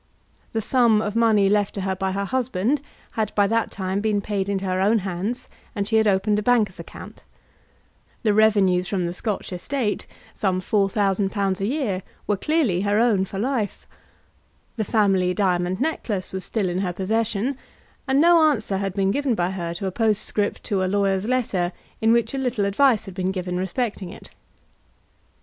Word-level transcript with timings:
The 0.53 0.61
sum 0.61 0.99
of 0.99 1.15
money 1.15 1.47
left 1.47 1.75
to 1.75 1.81
her 1.81 1.95
by 1.95 2.13
her 2.13 2.25
husband 2.25 2.81
had 3.11 3.31
by 3.35 3.45
that 3.45 3.69
time 3.69 4.01
been 4.01 4.19
paid 4.19 4.49
into 4.49 4.65
her 4.65 4.81
own 4.81 4.97
hands, 5.05 5.47
and 5.75 5.87
she 5.87 5.97
had 5.97 6.07
opened 6.07 6.39
a 6.39 6.41
banker's 6.41 6.79
account. 6.79 7.21
The 8.23 8.33
revenues 8.33 8.87
from 8.87 9.05
the 9.05 9.13
Scotch 9.13 9.53
estate, 9.53 10.07
some 10.33 10.59
£4,000 10.59 11.59
a 11.59 11.65
year, 11.67 12.01
were 12.25 12.35
clearly 12.35 12.81
her 12.81 12.97
own 12.99 13.25
for 13.25 13.37
life. 13.37 13.85
The 14.75 14.83
family 14.85 15.35
diamond 15.35 15.79
necklace 15.79 16.33
was 16.33 16.43
still 16.43 16.67
in 16.67 16.79
her 16.79 16.93
possession, 16.93 17.55
and 18.07 18.19
no 18.19 18.49
answer 18.49 18.77
had 18.77 18.95
been 18.95 19.11
given 19.11 19.35
by 19.35 19.51
her 19.51 19.75
to 19.75 19.85
a 19.85 19.91
postscript 19.91 20.63
to 20.63 20.83
a 20.83 20.87
lawyer's 20.89 21.27
letter 21.27 21.71
in 22.01 22.11
which 22.11 22.33
a 22.33 22.39
little 22.39 22.65
advice 22.65 23.05
had 23.05 23.13
been 23.13 23.31
given 23.31 23.57
respecting 23.57 24.09
it. 24.09 24.31